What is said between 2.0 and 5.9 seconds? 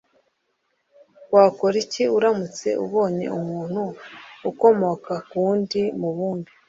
uramutse ubonye umuntu ukomoka kuwundi